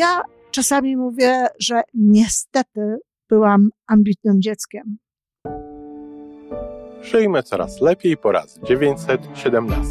Ja 0.00 0.22
czasami 0.50 0.96
mówię, 0.96 1.46
że 1.60 1.82
niestety 1.94 2.96
byłam 3.28 3.68
ambitnym 3.86 4.40
dzieckiem. 4.42 4.98
Żyjmy 7.02 7.42
coraz 7.42 7.80
lepiej 7.80 8.16
po 8.16 8.32
raz 8.32 8.58
917. 8.58 9.90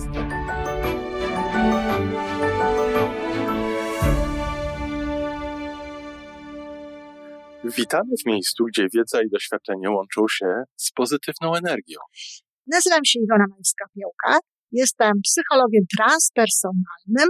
Witamy 7.78 8.10
w 8.24 8.26
miejscu, 8.26 8.66
gdzie 8.66 8.88
wiedza 8.94 9.22
i 9.22 9.30
doświadczenie 9.30 9.90
łączą 9.90 10.22
się 10.30 10.64
z 10.76 10.92
pozytywną 10.92 11.56
energią. 11.56 12.00
Nazywam 12.68 13.06
się 13.06 13.20
Iwona 13.20 13.46
Majska-Piołka. 13.46 14.40
Jestem 14.72 15.12
psychologiem 15.24 15.84
transpersonalnym, 15.98 17.30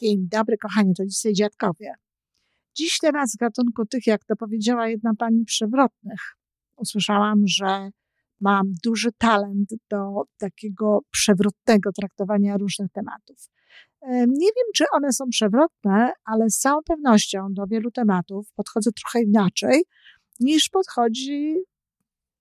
Dzień 0.00 0.28
dobry, 0.28 0.58
kochani 0.58 0.92
rodzice 0.98 1.30
i 1.30 1.34
dziadkowie. 1.34 1.94
Dziś 2.74 2.98
temat 2.98 3.30
z 3.30 3.36
gatunku 3.36 3.86
tych, 3.86 4.06
jak 4.06 4.24
to 4.24 4.36
powiedziała 4.36 4.88
jedna 4.88 5.14
pani, 5.18 5.44
przewrotnych. 5.44 6.20
Usłyszałam, 6.76 7.42
że 7.46 7.90
mam 8.40 8.72
duży 8.84 9.08
talent 9.18 9.70
do 9.90 10.22
takiego 10.38 11.00
przewrotnego 11.10 11.92
traktowania 11.92 12.56
różnych 12.56 12.92
tematów. 12.92 13.48
Nie 14.26 14.46
wiem, 14.56 14.66
czy 14.74 14.84
one 14.92 15.12
są 15.12 15.24
przewrotne, 15.30 16.12
ale 16.24 16.50
z 16.50 16.58
całą 16.58 16.82
pewnością 16.82 17.46
do 17.50 17.66
wielu 17.66 17.90
tematów 17.90 18.52
podchodzę 18.56 18.90
trochę 18.92 19.22
inaczej 19.22 19.84
niż 20.40 20.68
podchodzi 20.68 21.56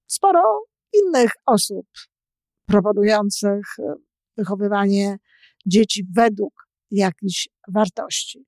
sporo 0.08 0.62
innych 0.94 1.32
osób 1.46 1.88
proponujących 2.68 3.80
e, 3.80 3.94
wychowywanie 4.38 5.18
dzieci 5.66 6.08
według 6.16 6.68
jakichś 6.92 7.50
wartości. 7.68 8.46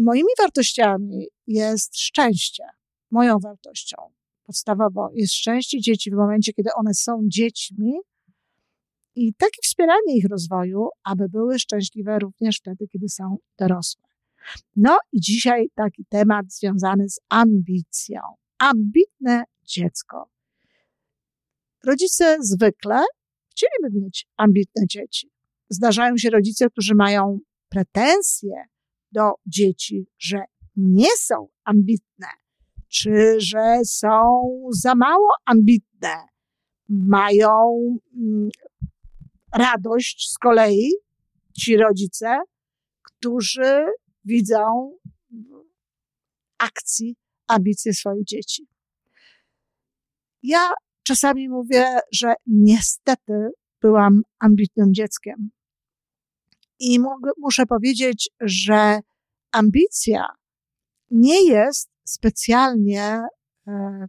Moimi 0.00 0.28
wartościami 0.38 1.26
jest 1.46 1.98
szczęście. 1.98 2.64
Moją 3.10 3.38
wartością 3.38 3.96
podstawową 4.48 5.08
jest 5.14 5.34
szczęście 5.34 5.80
dzieci 5.80 6.10
w 6.10 6.14
momencie, 6.14 6.52
kiedy 6.52 6.70
one 6.76 6.94
są 6.94 7.20
dziećmi 7.24 7.92
i 9.14 9.34
takie 9.34 9.62
wspieranie 9.62 10.16
ich 10.16 10.24
rozwoju, 10.30 10.88
aby 11.04 11.28
były 11.28 11.58
szczęśliwe 11.58 12.18
również 12.18 12.56
wtedy, 12.58 12.88
kiedy 12.88 13.08
są 13.08 13.36
dorosłe. 13.58 14.02
No 14.76 14.98
i 15.12 15.20
dzisiaj 15.20 15.70
taki 15.74 16.04
temat 16.08 16.52
związany 16.52 17.08
z 17.08 17.20
ambicją. 17.28 18.20
Ambitne 18.58 19.44
dziecko. 19.64 20.30
Rodzice 21.84 22.36
zwykle 22.40 23.04
chcieliby 23.58 24.00
mieć 24.00 24.26
ambitne 24.36 24.82
dzieci. 24.86 25.30
Zdarzają 25.70 26.16
się 26.16 26.30
rodzice, 26.30 26.70
którzy 26.70 26.94
mają 26.94 27.38
pretensje 27.68 28.64
do 29.12 29.32
dzieci, 29.46 30.06
że 30.18 30.38
nie 30.76 31.08
są 31.18 31.48
ambitne, 31.64 32.26
czy 32.88 33.40
że 33.40 33.78
są 33.84 34.42
za 34.70 34.94
mało 34.94 35.28
ambitne. 35.44 36.14
Mają 36.88 37.52
mm, 38.16 38.48
radość 39.54 40.30
z 40.30 40.38
kolei 40.38 40.90
ci 41.58 41.76
rodzice, 41.76 42.38
którzy 43.02 43.86
widzą 44.24 44.92
akcji 46.58 47.16
ambicje 47.48 47.94
swoich 47.94 48.24
dzieci. 48.24 48.66
Ja 50.42 50.70
czasami 51.08 51.48
mówię, 51.48 51.86
że 52.12 52.34
niestety 52.46 53.50
byłam 53.80 54.22
ambitnym 54.38 54.94
dzieckiem. 54.94 55.50
I 56.80 56.98
muszę 57.38 57.66
powiedzieć, 57.66 58.30
że 58.40 59.00
ambicja 59.52 60.26
nie 61.10 61.44
jest 61.44 61.90
specjalnie 62.04 63.20
e, 63.66 64.06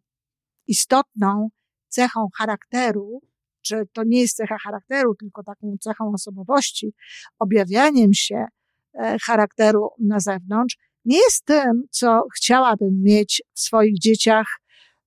istotną 0.67 1.49
cechą 1.87 2.27
charakteru, 2.37 3.21
czy 3.61 3.87
to 3.93 4.03
nie 4.03 4.21
jest 4.21 4.35
cecha 4.35 4.57
charakteru, 4.63 5.15
tylko 5.15 5.43
taką 5.43 5.75
cechą 5.81 6.13
osobowości, 6.13 6.93
objawianiem 7.39 8.13
się 8.13 8.45
e, 8.93 9.17
charakteru 9.19 9.89
na 9.99 10.19
zewnątrz, 10.19 10.77
nie 11.05 11.17
jest 11.17 11.45
tym, 11.45 11.83
co 11.89 12.23
chciałabym 12.35 13.01
mieć 13.03 13.43
w 13.53 13.59
swoich 13.59 13.99
dzieciach 13.99 14.47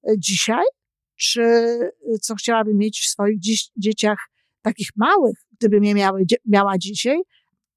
e, 0.08 0.18
dzisiaj, 0.18 0.64
czy 1.22 1.42
co 2.20 2.34
chciałabym 2.34 2.76
mieć 2.76 3.00
w 3.00 3.06
swoich 3.06 3.38
dzieciach 3.76 4.18
takich 4.62 4.88
małych, 4.96 5.36
gdybym 5.58 5.84
je 5.84 5.94
miały, 5.94 6.24
miała 6.46 6.78
dzisiaj, 6.78 7.18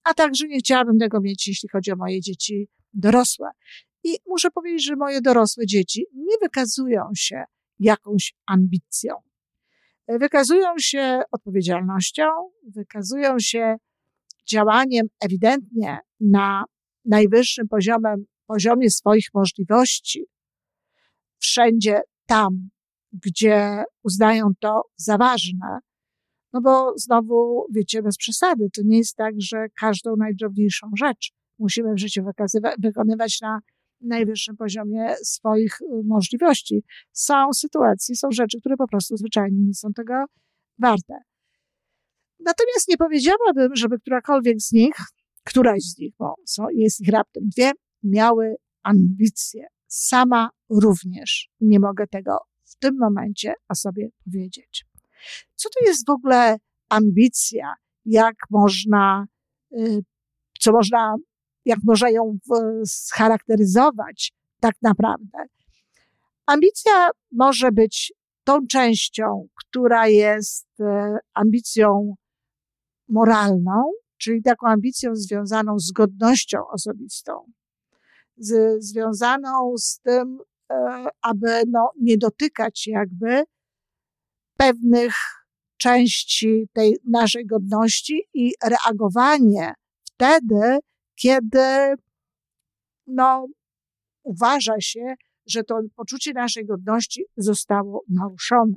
a 0.03 0.13
także 0.13 0.47
nie 0.47 0.59
chciałabym 0.59 1.00
tego 1.00 1.22
mieć, 1.22 1.47
jeśli 1.47 1.69
chodzi 1.69 1.91
o 1.91 1.95
moje 1.95 2.22
dzieci 2.22 2.67
dorosłe. 2.94 3.50
I 4.03 4.17
muszę 4.28 4.51
powiedzieć, 4.51 4.85
że 4.85 4.95
moje 4.95 5.22
dorosłe 5.22 5.66
dzieci 5.66 6.05
nie 6.13 6.38
wykazują 6.41 7.01
się 7.16 7.44
jakąś 7.79 8.34
ambicją. 8.45 9.16
Wykazują 10.07 10.69
się 10.78 11.22
odpowiedzialnością, 11.31 12.23
wykazują 12.75 13.39
się 13.39 13.75
działaniem 14.45 15.07
ewidentnie 15.19 16.00
na 16.19 16.63
najwyższym 17.05 17.67
poziomem, 17.67 18.25
poziomie 18.47 18.89
swoich 18.89 19.28
możliwości, 19.34 20.25
wszędzie 21.39 22.01
tam, 22.25 22.69
gdzie 23.23 23.83
uznają 24.03 24.49
to 24.59 24.81
za 24.97 25.17
ważne, 25.17 25.79
no 26.53 26.61
bo 26.61 26.93
znowu, 26.97 27.65
wiecie, 27.71 28.01
bez 28.01 28.17
przesady, 28.17 28.69
to 28.75 28.81
nie 28.85 28.97
jest 28.97 29.15
tak, 29.15 29.33
że 29.37 29.65
każdą 29.79 30.15
najdrobniejszą 30.15 30.87
rzecz 30.97 31.31
musimy 31.59 31.93
w 31.93 31.99
życiu 31.99 32.23
wykonywać 32.79 33.41
na 33.41 33.59
najwyższym 34.01 34.57
poziomie 34.57 35.15
swoich 35.23 35.81
y, 35.81 35.85
możliwości. 36.05 36.83
Są 37.11 37.53
sytuacje, 37.53 38.15
są 38.15 38.27
rzeczy, 38.31 38.59
które 38.59 38.77
po 38.77 38.87
prostu 38.87 39.17
zwyczajnie 39.17 39.59
nie 39.61 39.73
są 39.73 39.93
tego 39.93 40.13
warte. 40.79 41.13
Natomiast 42.39 42.87
nie 42.87 42.97
powiedziałabym, 42.97 43.75
żeby 43.75 43.99
którakolwiek 43.99 44.61
z 44.61 44.71
nich, 44.71 44.95
któraś 45.43 45.81
z 45.81 45.97
nich, 45.97 46.13
bo 46.19 46.35
są, 46.45 46.69
jest 46.69 47.01
ich 47.01 47.09
raptem 47.09 47.43
dwie, 47.49 47.71
miały 48.03 48.55
ambicje. 48.83 49.67
Sama 49.87 50.49
również 50.69 51.49
nie 51.61 51.79
mogę 51.79 52.07
tego 52.07 52.37
w 52.65 52.75
tym 52.75 52.97
momencie 52.99 53.53
o 53.69 53.75
sobie 53.75 54.09
powiedzieć. 54.25 54.85
Co 55.55 55.69
to 55.69 55.85
jest 55.85 56.07
w 56.07 56.09
ogóle 56.09 56.57
ambicja? 56.89 57.73
Jak 58.05 58.35
można, 58.49 59.25
y, 59.77 59.99
co 60.59 60.71
można, 60.71 61.15
jak 61.65 61.79
można 61.83 62.09
ją 62.09 62.37
scharakteryzować 62.85 64.33
tak 64.59 64.75
naprawdę? 64.81 65.37
Ambicja 66.45 67.09
może 67.31 67.71
być 67.71 68.13
tą 68.43 68.67
częścią, 68.67 69.47
która 69.55 70.07
jest 70.07 70.67
e, 70.79 71.17
ambicją 71.34 72.16
moralną, 73.09 73.91
czyli 74.17 74.43
taką 74.43 74.67
ambicją 74.67 75.16
związaną 75.16 75.79
z 75.79 75.91
godnością 75.91 76.67
osobistą, 76.67 77.51
z, 78.37 78.84
związaną 78.84 79.73
z 79.78 79.99
tym, 79.99 80.40
aby 81.22 81.64
no, 81.67 81.91
nie 82.02 82.17
dotykać 82.17 82.88
jakby 82.88 83.44
pewnych 84.58 85.14
części 85.78 86.70
tej 86.73 86.97
naszej 87.09 87.46
godności 87.46 88.28
i 88.34 88.53
reagowanie 88.64 89.73
wtedy, 90.06 90.79
kiedy 91.16 91.96
no, 93.08 93.47
uważa 94.23 94.82
się, 94.82 95.16
że 95.46 95.64
to 95.64 95.82
poczucie 95.96 96.34
naszej 96.34 96.66
godności 96.66 97.26
zostało 97.38 98.03
naruszone. 98.09 98.76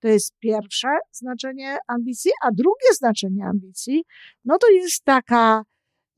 To 0.00 0.08
jest 0.08 0.38
pierwsze 0.38 0.88
znaczenie 1.12 1.78
ambicji, 1.88 2.30
a 2.42 2.50
drugie 2.50 2.94
znaczenie 2.94 3.44
ambicji, 3.46 4.04
no 4.44 4.58
to 4.58 4.70
jest 4.70 5.04
taka 5.04 5.62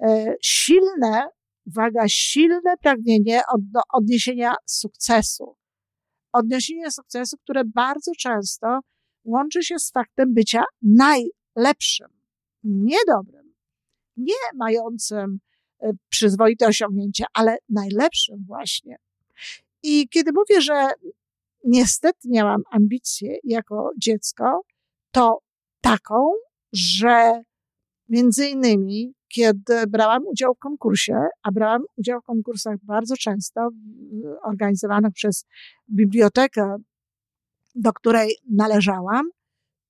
e, 0.02 0.34
silne, 0.42 1.28
uwaga, 1.66 2.04
silne 2.08 2.76
pragnienie 2.82 3.40
od, 3.54 3.60
odniesienia 3.92 4.54
sukcesu 4.66 5.56
odniesienie 6.34 6.90
sukcesu, 6.90 7.36
które 7.36 7.62
bardzo 7.64 8.12
często 8.18 8.80
łączy 9.24 9.62
się 9.62 9.78
z 9.78 9.90
faktem 9.90 10.34
bycia 10.34 10.64
najlepszym. 10.82 12.08
Nie 12.64 12.98
dobrym, 13.06 13.54
nie 14.16 14.34
mającym 14.54 15.40
e, 15.80 15.90
przyzwoite 16.08 16.66
osiągnięcia, 16.66 17.24
ale 17.34 17.56
najlepszym 17.68 18.44
właśnie. 18.46 18.96
I 19.82 20.08
kiedy 20.08 20.30
mówię, 20.32 20.60
że 20.60 20.88
niestety 21.64 22.28
miałam 22.28 22.62
ambicje 22.70 23.36
jako 23.44 23.90
dziecko, 23.98 24.60
to 25.10 25.38
taką, 25.80 26.30
że 26.72 27.42
między 28.08 28.48
innymi, 28.48 29.14
kiedy 29.34 29.86
brałam 29.86 30.26
udział 30.26 30.54
w 30.54 30.58
konkursie, 30.58 31.14
a 31.42 31.52
brałam 31.52 31.82
udział 31.96 32.20
w 32.20 32.24
konkursach 32.24 32.76
bardzo 32.82 33.16
często, 33.16 33.68
organizowanych 34.44 35.12
przez 35.12 35.44
bibliotekę, 35.90 36.76
do 37.74 37.92
której 37.92 38.36
należałam, 38.50 39.30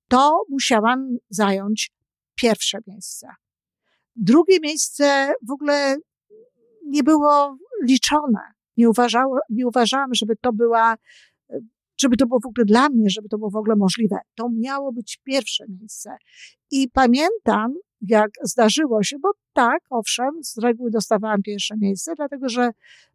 to 0.09 0.41
musiałam 0.49 1.17
zająć 1.29 1.91
pierwsze 2.35 2.77
miejsce. 2.87 3.27
Drugie 4.15 4.59
miejsce 4.59 5.33
w 5.47 5.51
ogóle 5.51 5.97
nie 6.85 7.03
było 7.03 7.57
liczone. 7.83 8.39
Nie, 8.77 8.89
uważało, 8.89 9.39
nie 9.49 9.67
uważałam, 9.67 10.13
żeby 10.13 10.35
to 10.41 10.53
była, 10.53 10.95
żeby 12.01 12.17
to 12.17 12.27
było 12.27 12.39
w 12.39 12.45
ogóle 12.45 12.65
dla 12.65 12.89
mnie, 12.89 13.09
żeby 13.09 13.29
to 13.29 13.37
było 13.37 13.49
w 13.49 13.55
ogóle 13.55 13.75
możliwe. 13.75 14.17
To 14.35 14.49
miało 14.53 14.91
być 14.91 15.19
pierwsze 15.23 15.65
miejsce. 15.69 16.17
I 16.71 16.89
pamiętam, 16.89 17.73
jak 18.01 18.31
zdarzyło 18.43 19.03
się, 19.03 19.19
bo 19.19 19.31
tak, 19.53 19.79
owszem, 19.89 20.43
z 20.43 20.57
reguły 20.57 20.91
dostawałam 20.91 21.41
pierwsze 21.41 21.77
miejsce, 21.77 22.13
dlatego 22.15 22.49
że 22.49 22.69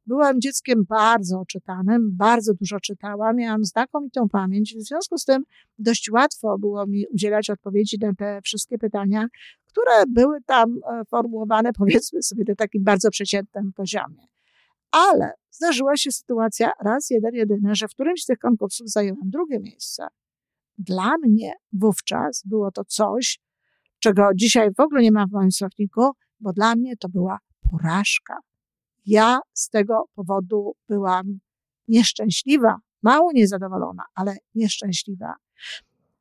byłam 0.07 0.41
dzieckiem 0.41 0.85
bardzo 0.89 1.41
oczytanym, 1.41 2.17
bardzo 2.17 2.55
dużo 2.55 2.81
czytałam, 2.81 3.37
miałam 3.37 3.65
znakomitą 3.65 4.29
pamięć, 4.29 4.75
w 4.77 4.83
związku 4.83 5.19
z 5.19 5.25
tym 5.25 5.45
dość 5.79 6.11
łatwo 6.11 6.59
było 6.59 6.87
mi 6.87 7.07
udzielać 7.07 7.51
odpowiedzi 7.51 7.99
na 8.01 8.15
te 8.15 8.41
wszystkie 8.43 8.79
pytania, 8.79 9.27
które 9.67 10.07
były 10.09 10.41
tam 10.47 10.79
e, 10.93 11.05
formułowane, 11.05 11.73
powiedzmy 11.79 12.23
sobie, 12.23 12.45
na 12.49 12.55
takim 12.55 12.85
bardzo 12.85 13.11
przeciętnym 13.11 13.73
poziomie. 13.73 14.27
Ale 14.91 15.33
zdarzyła 15.51 15.97
się 15.97 16.13
sytuacja 16.13 16.73
raz, 16.81 17.11
jeden, 17.11 17.35
jedyny, 17.35 17.75
że 17.75 17.89
w 17.89 17.95
którymś 17.95 18.23
z 18.23 18.27
tych 18.27 18.39
konkursów 18.39 18.89
zajęłam 18.89 19.31
drugie 19.31 19.61
miejsce. 19.61 20.07
Dla 20.79 21.19
mnie 21.19 21.53
wówczas 21.73 22.43
było 22.45 22.71
to 22.71 22.85
coś, 22.85 23.39
czego 24.01 24.31
dzisiaj 24.35 24.71
w 24.79 24.81
ogóle 24.81 25.03
nie 25.03 25.13
ma 25.13 25.27
w 25.27 25.33
moim 25.33 25.53
słowniku, 25.53 26.11
bo 26.41 26.53
dla 26.53 26.77
mnie 26.77 26.97
to 26.97 27.09
była 27.09 27.39
porażka. 27.71 28.39
Ja 29.07 29.41
z 29.53 29.69
tego 29.69 30.05
powodu 30.15 30.73
byłam 30.89 31.39
nieszczęśliwa, 31.89 32.77
mało 33.03 33.33
niezadowolona, 33.33 34.05
ale 34.15 34.37
nieszczęśliwa. 34.55 35.35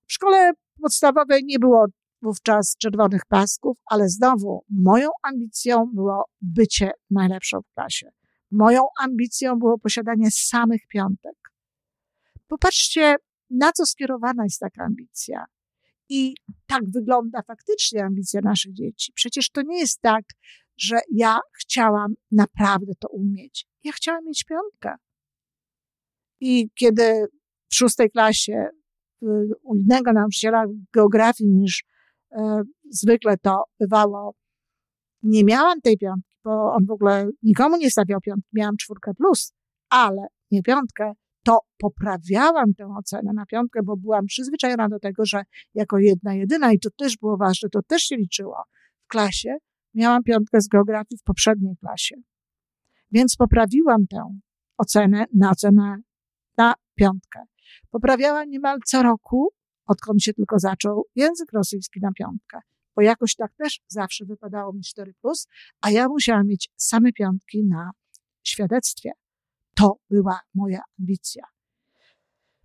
W 0.08 0.14
szkole 0.14 0.52
podstawowej 0.81 1.44
nie 1.46 1.60
było 1.60 1.86
wówczas 2.22 2.76
czerwonych 2.78 3.22
pasków, 3.26 3.78
ale 3.86 4.10
znowu 4.10 4.66
moją 4.70 5.10
ambicją 5.24 5.86
było 5.94 6.26
bycie 6.42 6.92
najlepszą 7.12 7.62
w 7.62 7.74
klasie. 7.74 8.10
Moją 8.52 8.81
ambicją 9.00 9.60
było 9.60 9.80
posiadanie 9.80 10.31
samych 10.31 10.88
piątek. 10.88 11.36
Popatrzcie, 12.48 13.16
na 13.50 13.72
co 13.72 13.86
skierowana 13.86 14.44
jest 14.44 14.60
taka 14.60 14.84
ambicja. 14.84 15.46
I 16.09 16.33
tak 16.67 16.81
wygląda 16.94 17.41
faktycznie 17.41 18.03
ambicja 18.03 18.41
naszych 18.44 18.73
dzieci. 18.73 19.11
Przecież 19.15 19.50
to 19.50 19.61
nie 19.61 19.79
jest 19.79 20.01
tak, 20.01 20.23
że 20.77 21.00
ja 21.11 21.39
chciałam 21.59 22.13
naprawdę 22.31 22.94
to 23.00 23.07
umieć. 23.07 23.67
Ja 23.83 23.91
chciałam 23.91 24.25
mieć 24.25 24.44
piątkę. 24.44 24.95
I 26.39 26.69
kiedy 26.75 27.25
w 27.69 27.75
szóstej 27.75 28.11
klasie 28.11 28.69
u 29.63 29.75
innego 29.75 30.13
nauczyciela 30.13 30.65
geografii 30.94 31.50
niż 31.50 31.83
e, 32.31 32.61
zwykle 32.89 33.38
to 33.38 33.63
bywało, 33.79 34.35
nie 35.23 35.44
miałam 35.44 35.81
tej 35.81 35.97
piątki, 35.97 36.38
bo 36.44 36.73
on 36.73 36.85
w 36.85 36.91
ogóle 36.91 37.29
nikomu 37.44 37.77
nie 37.77 37.91
stawiał 37.91 38.21
piątki, 38.21 38.50
miałam 38.53 38.77
czwórkę 38.77 39.13
plus, 39.13 39.53
ale 39.89 40.27
nie 40.51 40.63
piątkę, 40.63 41.13
to 41.44 41.59
poprawiałam 41.77 42.74
tę 42.74 42.88
ocenę 42.97 43.31
na 43.33 43.45
piątkę, 43.45 43.80
bo 43.83 43.97
byłam 43.97 44.25
przyzwyczajona 44.25 44.89
do 44.89 45.00
tego, 45.00 45.25
że 45.25 45.44
jako 45.74 45.97
jedna, 45.97 46.33
jedyna, 46.33 46.71
i 46.71 46.80
to 46.80 46.89
też 46.97 47.18
było 47.18 47.38
ważne, 47.38 47.69
to 47.69 47.81
też 47.81 48.01
się 48.01 48.15
liczyło 48.15 48.63
w 49.06 49.07
klasie, 49.07 49.57
miałam 49.94 50.24
piątkę 50.24 50.62
z 50.62 50.68
geografii 50.68 51.18
w 51.18 51.24
poprzedniej 51.24 51.77
klasie. 51.77 52.15
Więc 53.12 53.36
poprawiłam 53.36 54.07
tę 54.07 54.39
ocenę 54.77 55.25
na 55.36 55.51
ocenę 55.51 55.97
na 56.57 56.74
piątkę. 56.95 57.39
Poprawiałam 57.92 58.50
niemal 58.50 58.80
co 58.85 59.03
roku, 59.03 59.50
odkąd 59.85 60.24
się 60.24 60.33
tylko 60.33 60.59
zaczął, 60.59 61.06
język 61.15 61.51
rosyjski 61.53 62.00
na 62.01 62.12
piątkę. 62.12 62.59
Bo 62.95 63.01
jakoś 63.01 63.35
tak 63.35 63.53
też 63.53 63.80
zawsze 63.88 64.25
wypadało 64.25 64.74
mi 64.74 64.81
4+, 64.81 65.12
plus, 65.21 65.47
a 65.81 65.92
ja 65.92 66.07
musiałam 66.07 66.47
mieć 66.47 66.69
same 66.75 67.12
piątki 67.13 67.63
na 67.63 67.92
świadectwie. 68.44 69.12
To 69.80 69.98
była 70.10 70.40
moja 70.56 70.81
ambicja. 71.00 71.44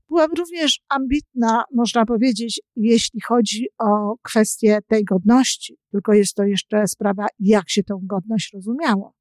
Byłam 0.09 0.31
również 0.39 0.81
ambitna, 0.89 1.65
można 1.75 2.05
powiedzieć, 2.05 2.61
jeśli 2.77 3.21
chodzi 3.21 3.67
o 3.79 4.17
kwestię 4.23 4.79
tej 4.89 5.05
godności, 5.05 5.77
tylko 5.91 6.13
jest 6.13 6.35
to 6.35 6.45
jeszcze 6.45 6.87
sprawa, 6.87 7.27
jak 7.39 7.71
się 7.71 7.83
tą 7.83 8.01
godność 8.03 8.53
rozumiało. 8.55 9.15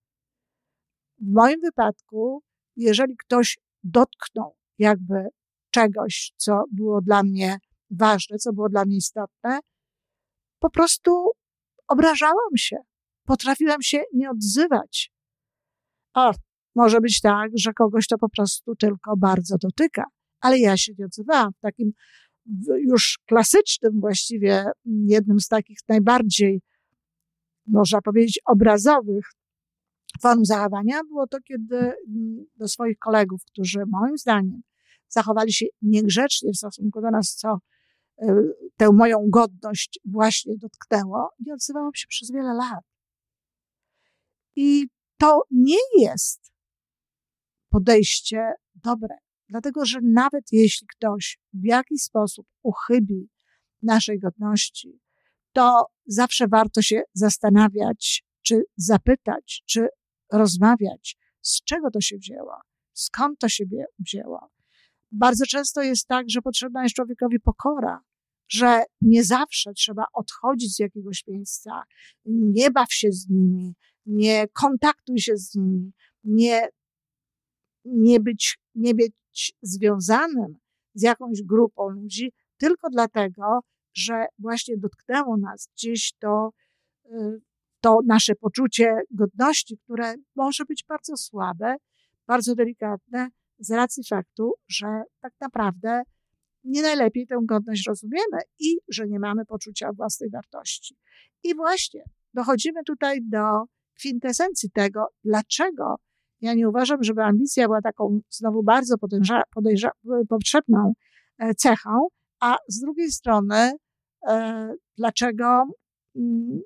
W 1.19 1.34
moim 1.34 1.62
wypadku, 1.62 2.44
jeżeli 2.75 3.18
ktoś 3.18 3.57
dotknął 3.84 4.56
jakby 4.78 5.28
czegoś, 5.72 6.34
co 6.38 6.63
było 6.72 7.01
dla 7.01 7.24
mnie 7.24 7.57
ważne, 7.92 8.38
co 8.38 8.54
było 8.54 8.69
dla 8.69 8.86
mnie 8.86 8.98
istotne, 8.98 9.60
po 10.60 10.69
prostu 10.69 11.31
obrażałam 11.88 12.57
się. 12.57 12.78
Potrafiłam 13.25 13.81
się 13.81 14.04
nie 14.13 14.30
odzywać. 14.30 15.12
Może 16.75 17.01
być 17.01 17.21
tak, 17.21 17.51
że 17.55 17.73
kogoś 17.73 18.07
to 18.07 18.17
po 18.17 18.29
prostu 18.29 18.75
tylko 18.75 19.17
bardzo 19.17 19.57
dotyka, 19.57 20.03
ale 20.41 20.59
ja 20.59 20.77
się 20.77 20.93
nie 20.99 21.05
odzywałam 21.05 21.53
w 21.53 21.59
takim 21.59 21.91
już 22.77 23.19
klasycznym 23.25 23.99
właściwie, 23.99 24.65
jednym 24.85 25.39
z 25.39 25.47
takich 25.47 25.77
najbardziej, 25.89 26.61
można 27.67 28.01
powiedzieć, 28.01 28.39
obrazowych 28.45 29.25
form 30.21 30.45
zachowania 30.45 31.01
było 31.03 31.27
to, 31.27 31.37
kiedy 31.47 31.93
do 32.55 32.67
swoich 32.67 32.99
kolegów, 32.99 33.41
którzy 33.45 33.83
moim 33.87 34.17
zdaniem 34.17 34.61
zachowali 35.07 35.53
się 35.53 35.65
niegrzecznie 35.81 36.51
w 36.51 36.57
stosunku 36.57 37.01
do 37.01 37.11
nas, 37.11 37.35
co 37.35 37.57
e, 38.21 38.35
tę 38.77 38.89
moją 38.93 39.29
godność 39.29 39.99
właśnie 40.05 40.53
dotknęło, 40.57 41.30
nie 41.39 41.53
odzywałam 41.53 41.92
się 41.95 42.07
przez 42.07 42.31
wiele 42.31 42.53
lat. 42.53 42.83
I 44.56 44.87
to 45.18 45.42
nie 45.51 45.77
jest 45.97 46.53
podejście 47.73 48.53
dobre. 48.75 49.15
Dlatego, 49.49 49.85
że 49.85 49.99
nawet 50.03 50.44
jeśli 50.51 50.87
ktoś 50.87 51.39
w 51.53 51.65
jakiś 51.65 52.01
sposób 52.01 52.47
uchybi 52.63 53.30
naszej 53.81 54.19
godności, 54.19 54.99
to 55.53 55.85
zawsze 56.06 56.47
warto 56.47 56.81
się 56.81 57.01
zastanawiać, 57.13 58.23
czy 58.42 58.63
zapytać, 58.77 59.63
czy 59.65 59.87
rozmawiać, 60.31 61.18
z 61.42 61.63
czego 61.63 61.92
to 61.92 62.01
się 62.01 62.18
wzięło, 62.18 62.56
skąd 62.94 63.39
to 63.39 63.49
się 63.49 63.63
wzięło. 63.99 64.49
Bardzo 65.11 65.45
często 65.45 65.81
jest 65.81 66.07
tak, 66.07 66.25
że 66.30 66.42
potrzebna 66.42 66.83
jest 66.83 66.95
człowiekowi 66.95 67.39
pokora, 67.39 67.99
że 68.47 68.83
nie 69.01 69.23
zawsze 69.23 69.73
trzeba 69.73 70.06
odchodzić 70.13 70.75
z 70.75 70.80
jakiegoś 70.80 71.23
miejsca, 71.27 71.83
nie 72.25 72.71
baw 72.71 72.94
się 72.94 73.11
z 73.11 73.30
nimi, 73.30 73.73
nie 74.06 74.47
kontaktuj 74.47 75.19
się 75.19 75.37
z 75.37 75.56
nimi, 75.56 75.92
nie 76.23 76.69
nie 77.85 78.19
być, 78.19 78.59
nie 78.75 78.95
być 78.95 79.13
związanym 79.61 80.57
z 80.94 81.02
jakąś 81.02 81.44
grupą 81.44 81.90
ludzi 81.90 82.31
tylko 82.57 82.90
dlatego, 82.90 83.59
że 83.94 84.25
właśnie 84.40 84.78
dotknęło 84.78 85.37
nas 85.37 85.69
gdzieś 85.75 86.13
to, 86.19 86.49
y, 87.06 87.42
to 87.81 87.99
nasze 88.06 88.35
poczucie 88.35 88.95
godności, 89.11 89.78
które 89.78 90.16
może 90.35 90.66
być 90.66 90.85
bardzo 90.87 91.18
słabe, 91.18 91.75
bardzo 92.28 92.56
delikatne, 92.56 93.28
z 93.59 93.71
racji 93.71 94.04
faktu, 94.09 94.54
że 94.68 95.04
tak 95.21 95.33
naprawdę 95.42 96.02
nie 96.63 96.81
najlepiej 96.81 97.28
tę 97.28 97.35
godność 97.44 97.87
rozumiemy 97.87 98.37
i 98.59 98.78
że 98.87 99.07
nie 99.07 99.19
mamy 99.19 99.45
poczucia 99.45 99.94
własnej 99.94 100.30
wartości. 100.30 100.95
I 101.44 101.56
właśnie 101.56 102.04
dochodzimy 102.33 102.83
tutaj 102.83 103.19
do 103.21 103.63
kwintesencji 103.97 104.71
tego, 104.71 105.07
dlaczego 105.23 105.95
ja 106.44 106.54
nie 106.54 106.69
uważam, 106.69 107.04
żeby 107.04 107.23
ambicja 107.23 107.66
była 107.66 107.81
taką 107.81 108.19
znowu 108.30 108.64
bardzo 108.64 108.97
podejrza, 108.97 109.42
podejrza, 109.54 109.92
potrzebną 110.30 110.94
e, 111.38 111.56
cechą, 111.56 112.07
a 112.40 112.57
z 112.68 112.80
drugiej 112.80 113.12
strony, 113.12 113.71
e, 114.28 114.73
dlaczego 114.97 115.64
mm, 116.16 116.62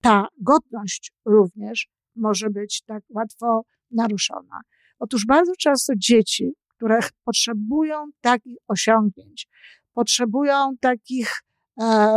ta 0.00 0.26
godność 0.40 1.12
również 1.24 1.88
może 2.16 2.50
być 2.50 2.82
tak 2.82 3.02
łatwo 3.08 3.64
naruszona. 3.90 4.60
Otóż 4.98 5.26
bardzo 5.26 5.52
często 5.58 5.92
dzieci, 5.96 6.52
które 6.68 6.98
potrzebują 7.24 8.06
takich 8.20 8.56
osiągnięć, 8.68 9.48
potrzebują 9.92 10.76
takich 10.80 11.32
e, 11.80 12.16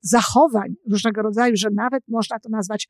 zachowań 0.00 0.74
różnego 0.90 1.22
rodzaju, 1.22 1.56
że 1.56 1.68
nawet 1.74 2.02
można 2.08 2.38
to 2.38 2.48
nazwać 2.48 2.88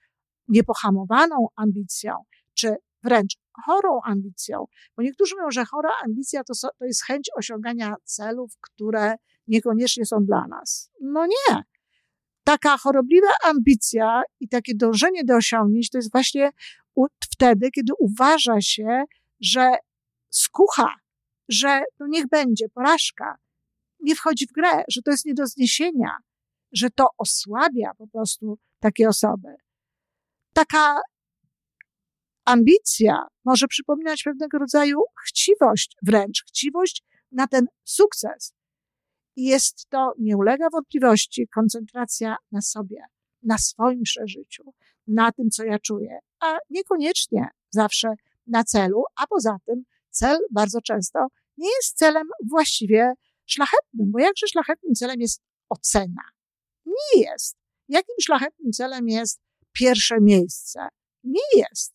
niepohamowaną 0.49 1.46
ambicją, 1.56 2.12
czy 2.54 2.76
wręcz 3.02 3.37
chorą 3.66 4.00
ambicją, 4.04 4.64
bo 4.96 5.02
niektórzy 5.02 5.34
mówią, 5.34 5.50
że 5.50 5.64
chora 5.64 5.90
ambicja 6.04 6.44
to, 6.44 6.54
to 6.78 6.84
jest 6.84 7.04
chęć 7.04 7.30
osiągania 7.37 7.94
celów, 8.04 8.52
które 8.61 9.14
niekoniecznie 9.46 10.06
są 10.06 10.25
dla 10.25 10.46
nas. 10.46 10.90
No 11.00 11.26
nie. 11.26 11.62
Taka 12.44 12.76
chorobliwa 12.78 13.32
ambicja 13.44 14.23
i 14.40 14.49
takie 14.49 14.73
dążenie 14.75 15.25
do 15.25 15.34
osiągnięć 15.37 15.90
to 15.90 15.99
jest 15.99 16.12
właśnie 16.12 16.50
wtedy, 17.32 17.70
kiedy 17.70 17.92
uważa 17.99 18.61
się, 18.61 19.04
że 19.40 19.70
skucha, 20.30 20.94
że 21.49 21.82
no 22.00 22.06
niech 22.06 22.28
będzie 22.28 22.68
porażka, 22.68 23.37
nie 24.00 24.14
wchodzi 24.14 24.46
w 24.46 24.52
grę, 24.52 24.84
że 24.88 25.02
to 25.02 25.11
jest 25.11 25.25
nie 25.25 25.34
do 25.34 25.46
zniesienia, 25.46 26.16
że 26.73 26.90
to 26.90 27.06
osłabia 27.18 27.90
po 27.99 28.06
prostu 28.06 28.58
takie 28.80 29.08
osoby. 29.08 29.49
Taka 30.52 31.00
ambicja 32.44 33.26
może 33.44 33.66
przypominać 33.66 34.22
pewnego 34.22 34.58
rodzaju 34.58 34.98
chciwość, 35.28 35.96
wręcz 36.02 36.44
chciwość 36.48 37.04
na 37.32 37.46
ten 37.46 37.66
sukces. 37.84 38.54
I 39.36 39.44
jest 39.44 39.86
to, 39.88 40.12
nie 40.18 40.36
ulega 40.36 40.70
wątpliwości, 40.72 41.48
koncentracja 41.54 42.36
na 42.52 42.60
sobie, 42.60 43.04
na 43.42 43.58
swoim 43.58 44.02
przeżyciu, 44.02 44.74
na 45.06 45.32
tym, 45.32 45.50
co 45.50 45.64
ja 45.64 45.78
czuję, 45.78 46.18
a 46.40 46.58
niekoniecznie 46.70 47.48
zawsze 47.70 48.14
na 48.46 48.64
celu, 48.64 49.02
a 49.16 49.26
poza 49.26 49.56
tym 49.66 49.84
cel 50.10 50.38
bardzo 50.50 50.80
często 50.80 51.26
nie 51.56 51.68
jest 51.68 51.96
celem 51.96 52.26
właściwie 52.50 53.12
szlachetnym, 53.46 54.10
bo 54.12 54.18
jakże 54.18 54.46
szlachetnym 54.46 54.94
celem 54.94 55.20
jest 55.20 55.40
ocena? 55.68 56.22
Nie 56.86 57.22
jest. 57.22 57.56
Jakim 57.88 58.14
szlachetnym 58.20 58.72
celem 58.72 59.08
jest 59.08 59.40
pierwsze 59.72 60.20
miejsce? 60.20 60.88
Nie 61.24 61.40
jest. 61.56 61.93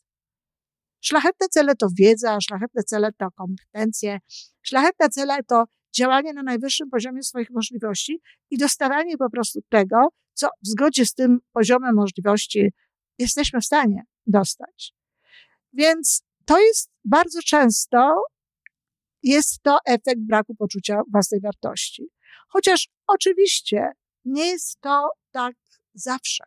Szlachetne 1.01 1.48
cele 1.48 1.75
to 1.75 1.88
wiedza, 2.00 2.38
szlachetne 2.41 2.84
cele 2.84 3.12
to 3.12 3.32
kompetencje, 3.32 4.20
szlachetne 4.62 5.10
cele 5.10 5.44
to 5.44 5.63
działanie 5.96 6.34
na 6.34 6.44
najwyższym 6.44 6.89
poziomie 6.89 7.24
swoich 7.24 7.50
możliwości 7.50 8.22
i 8.50 8.58
dostawanie 8.58 9.18
po 9.18 9.29
prostu 9.29 9.60
tego, 9.70 9.98
co 10.34 10.48
w 10.48 10.68
zgodzie 10.68 11.06
z 11.06 11.13
tym 11.13 11.39
poziomem 11.51 11.96
możliwości 11.96 12.74
jesteśmy 13.18 13.62
w 13.62 13.65
stanie 13.65 14.03
dostać. 14.27 14.94
Więc 15.74 16.24
to 16.46 16.60
jest 16.60 16.89
bardzo 17.06 17.39
często, 17.41 18.24
jest 19.24 19.62
to 19.63 19.77
efekt 19.86 20.22
braku 20.22 20.56
poczucia 20.56 21.01
własnej 21.12 21.41
wartości. 21.41 22.10
Chociaż 22.48 22.89
oczywiście 23.08 23.91
nie 24.25 24.46
jest 24.46 24.82
to 24.82 25.10
tak 25.32 25.56
zawsze. 25.94 26.44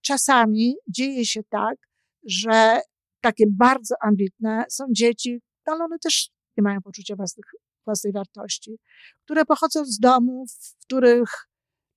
Czasami 0.00 0.74
dzieje 0.88 1.26
się 1.26 1.40
tak, 1.42 1.76
że 2.24 2.80
takie 3.22 3.44
bardzo 3.50 3.94
ambitne 4.02 4.64
są 4.70 4.84
dzieci, 4.90 5.40
ale 5.66 5.84
one 5.84 5.98
też 5.98 6.30
nie 6.56 6.62
mają 6.62 6.80
poczucia 6.80 7.16
własnych, 7.16 7.44
własnej 7.84 8.12
wartości, 8.12 8.78
które 9.24 9.44
pochodzą 9.44 9.84
z 9.84 9.98
domów, 9.98 10.50
w 10.50 10.84
których 10.84 11.30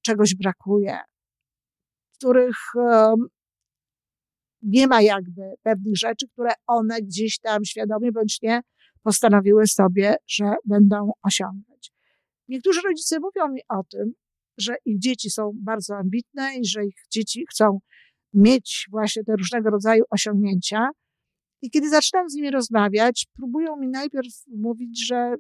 czegoś 0.02 0.36
brakuje, 0.36 1.00
w 2.14 2.18
których 2.18 2.58
um, 2.76 3.28
nie 4.62 4.88
ma 4.88 5.02
jakby 5.02 5.42
pewnych 5.64 5.98
rzeczy, 5.98 6.28
które 6.28 6.52
one 6.68 7.02
gdzieś 7.02 7.40
tam 7.40 7.66
świadomie 7.66 8.12
bądź 8.12 8.42
nie 8.42 8.62
postanowiły 9.04 9.68
sobie, 9.68 10.16
że 10.28 10.46
będą 10.66 11.12
osiągać. 11.24 11.92
Niektórzy 12.48 12.82
rodzice 12.82 13.20
mówią 13.20 13.54
mi 13.54 13.62
o 13.70 13.84
tym, 13.92 14.14
że 14.58 14.76
ich 14.86 15.00
dzieci 15.00 15.30
są 15.30 15.52
bardzo 15.56 15.96
ambitne 15.98 16.56
i 16.56 16.66
że 16.66 16.86
ich 16.86 16.96
dzieci 17.12 17.46
chcą 17.52 17.80
mieć 18.34 18.88
właśnie 18.92 19.24
te 19.24 19.36
różnego 19.36 19.70
rodzaju 19.70 20.04
osiągnięcia. 20.10 20.90
I 21.66 21.70
kiedy 21.70 21.90
zaczynam 21.90 22.30
z 22.30 22.34
nimi 22.34 22.52
rozmawiać, 22.52 23.28
próbują 23.34 23.76
mi 23.78 23.88
najpierw 23.88 24.34
mówić, 24.48 25.08
że, 25.08 25.36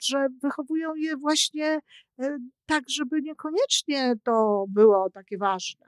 że 0.00 0.28
wychowują 0.42 0.94
je 0.94 1.16
właśnie 1.16 1.80
e, 2.18 2.38
tak, 2.66 2.84
żeby 2.88 3.22
niekoniecznie 3.22 4.14
to 4.24 4.64
było 4.68 5.10
takie 5.10 5.38
ważne 5.38 5.86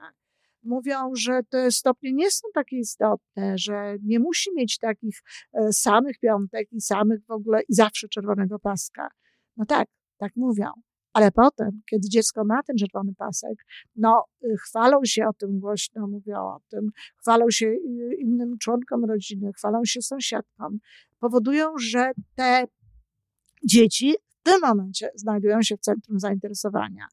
mówią, 0.65 1.11
że 1.15 1.43
te 1.49 1.71
stopnie 1.71 2.13
nie 2.13 2.31
są 2.31 2.47
takie 2.53 2.77
istotne, 2.77 3.57
że 3.57 3.95
nie 4.03 4.19
musi 4.19 4.49
mieć 4.55 4.77
takich 4.77 5.21
e, 5.53 5.73
samych 5.73 6.19
piątek 6.19 6.67
i 6.71 6.81
samych 6.81 7.25
w 7.25 7.31
ogóle 7.31 7.61
i 7.61 7.73
zawsze 7.73 8.07
czerwonego 8.07 8.59
paska. 8.59 9.09
No 9.57 9.65
tak, 9.65 9.87
tak 10.17 10.35
mówią. 10.35 10.67
Ale 11.15 11.31
potem, 11.31 11.81
kiedy 11.89 12.09
dziecko 12.09 12.43
ma 12.45 12.63
ten 12.63 12.77
czerwony 12.77 13.13
pasek, 13.17 13.65
no 13.95 14.23
y, 14.43 14.55
chwalą 14.57 14.99
się 15.03 15.27
o 15.27 15.33
tym 15.33 15.59
głośno, 15.59 16.07
mówią 16.07 16.35
o 16.37 16.59
tym, 16.69 16.89
chwalą 17.17 17.45
się 17.49 17.65
y, 17.65 18.15
innym 18.19 18.57
członkom 18.57 19.05
rodziny, 19.05 19.51
chwalą 19.53 19.79
się 19.85 20.01
sąsiadkom, 20.01 20.79
powodują, 21.19 21.73
że 21.77 22.11
te 22.35 22.65
dzieci 23.65 24.13
w 24.27 24.43
tym 24.43 24.61
momencie 24.61 25.09
znajdują 25.15 25.61
się 25.61 25.77
w 25.77 25.79
centrum 25.79 26.19
zainteresowania. 26.19 27.07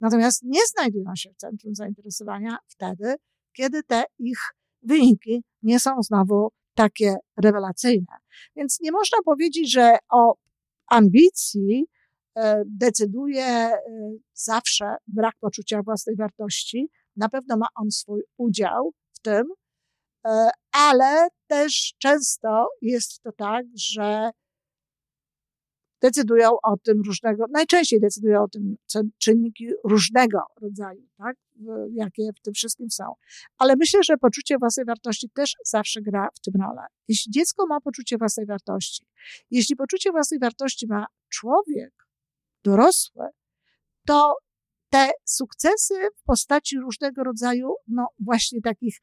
Natomiast 0.00 0.42
nie 0.42 0.60
znajdują 0.76 1.10
się 1.16 1.30
w 1.30 1.36
centrum 1.36 1.74
zainteresowania 1.74 2.58
wtedy, 2.66 3.14
kiedy 3.52 3.82
te 3.82 4.04
ich 4.18 4.38
wyniki 4.82 5.44
nie 5.62 5.80
są 5.80 6.02
znowu 6.02 6.48
takie 6.74 7.16
rewelacyjne. 7.36 8.16
Więc 8.56 8.80
nie 8.80 8.92
można 8.92 9.18
powiedzieć, 9.24 9.72
że 9.72 9.96
o 10.10 10.34
ambicji 10.86 11.86
decyduje 12.66 13.44
e, 13.44 13.80
zawsze 14.34 14.96
brak 15.06 15.34
poczucia 15.40 15.82
własnej 15.82 16.16
wartości. 16.16 16.88
Na 17.16 17.28
pewno 17.28 17.56
ma 17.56 17.66
on 17.74 17.90
swój 17.90 18.22
udział 18.36 18.92
w 19.12 19.20
tym, 19.20 19.46
e, 20.26 20.50
ale 20.72 21.28
też 21.46 21.94
często 21.98 22.68
jest 22.82 23.22
to 23.22 23.32
tak, 23.32 23.66
że 23.74 24.30
decydują 26.02 26.50
o 26.62 26.76
tym 26.76 27.02
różnego, 27.06 27.44
najczęściej 27.50 28.00
decydują 28.00 28.42
o 28.42 28.48
tym 28.48 28.76
czynniki 29.18 29.68
różnego 29.84 30.38
rodzaju, 30.60 31.08
tak, 31.18 31.36
jakie 31.90 32.30
w 32.36 32.40
tym 32.40 32.54
wszystkim 32.54 32.90
są. 32.90 33.04
Ale 33.58 33.76
myślę, 33.76 34.00
że 34.04 34.16
poczucie 34.16 34.58
własnej 34.58 34.86
wartości 34.86 35.30
też 35.34 35.54
zawsze 35.64 36.02
gra 36.02 36.28
w 36.34 36.40
tym 36.40 36.62
rolę. 36.62 36.82
Jeśli 37.08 37.32
dziecko 37.32 37.66
ma 37.66 37.80
poczucie 37.80 38.18
własnej 38.18 38.46
wartości, 38.46 39.06
jeśli 39.50 39.76
poczucie 39.76 40.10
własnej 40.10 40.40
wartości 40.40 40.86
ma 40.86 41.06
człowiek 41.28 42.05
dorosły, 42.66 43.24
to 44.06 44.34
te 44.90 45.10
sukcesy 45.24 45.94
w 46.16 46.22
postaci 46.22 46.78
różnego 46.78 47.24
rodzaju, 47.24 47.74
no 47.88 48.08
właśnie 48.18 48.60
takich 48.60 48.96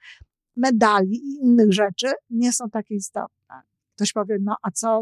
medali 0.56 1.16
i 1.16 1.46
innych 1.46 1.74
rzeczy 1.74 2.08
nie 2.30 2.54
są 2.54 2.70
takie 2.70 2.96
istotne. 2.96 3.62
Ktoś 3.96 4.14
powie, 4.14 4.38
no 4.42 4.56
a 4.62 4.72
co 4.72 5.02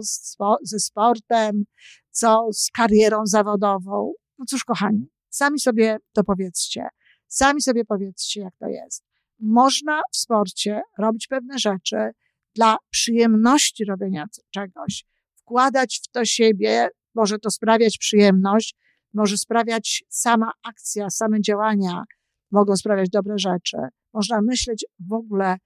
ze 0.61 0.79
sportem, 0.79 1.63
co 2.11 2.47
z 2.53 2.71
karierą 2.71 3.25
zawodową? 3.25 4.13
No 4.37 4.45
cóż, 4.45 4.63
kochani, 4.63 5.07
sami 5.29 5.59
sobie 5.59 5.97
to 6.13 6.23
powiedzcie. 6.23 6.87
Sami 7.27 7.61
sobie 7.61 7.85
powiedzcie, 7.85 8.41
jak 8.41 8.53
to 8.59 8.67
jest. 8.67 9.03
Można 9.39 10.01
w 10.11 10.17
sporcie 10.17 10.81
robić 10.97 11.27
pewne 11.27 11.59
rzeczy 11.59 12.11
dla 12.55 12.77
przyjemności 12.89 13.85
robienia 13.85 14.25
czegoś, 14.49 15.05
wkładać 15.35 16.01
w 16.03 16.11
to 16.11 16.25
siebie, 16.25 16.89
może 17.15 17.39
to 17.39 17.51
sprawiać 17.51 17.97
przyjemność, 17.97 18.75
może 19.13 19.37
sprawiać 19.37 20.03
sama 20.09 20.51
akcja, 20.63 21.09
same 21.09 21.41
działania 21.41 22.03
mogą 22.51 22.75
sprawiać 22.75 23.09
dobre 23.09 23.37
rzeczy. 23.37 23.77
Można 24.13 24.41
myśleć 24.41 24.85
w 24.99 25.13
ogóle 25.13 25.57